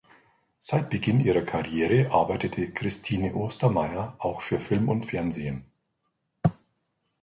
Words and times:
Seit 0.59 0.89
Beginn 0.89 1.19
ihrer 1.19 1.43
Karriere 1.43 2.09
arbeitet 2.11 2.73
Christine 2.73 3.35
Ostermayer 3.35 4.15
auch 4.17 4.41
für 4.41 4.59
Film 4.59 4.89
und 4.89 5.05
Fernsehen. 5.05 5.63